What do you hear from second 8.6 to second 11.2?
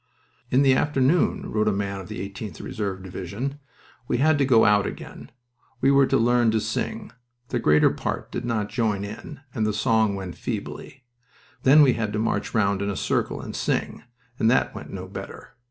join in, and the song went feebly.